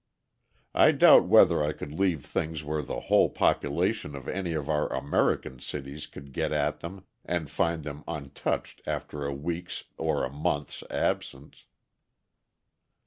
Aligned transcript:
I 0.73 0.93
doubt 0.93 1.25
whether 1.27 1.63
I 1.63 1.73
could 1.73 1.91
leave 1.91 2.25
things 2.25 2.63
where 2.63 2.81
the 2.81 3.01
whole 3.01 3.29
population 3.29 4.15
of 4.15 4.27
any 4.27 4.53
of 4.53 4.67
our 4.67 4.91
American 4.91 5.59
cities 5.59 6.07
could 6.07 6.33
get 6.33 6.51
at 6.51 6.79
them 6.79 7.05
and 7.23 7.47
find 7.51 7.83
them 7.83 8.03
untouched 8.07 8.81
after 8.87 9.27
a 9.27 9.31
week's 9.31 9.83
or 9.99 10.25
a 10.25 10.31
month's 10.31 10.83
absence. 10.89 11.65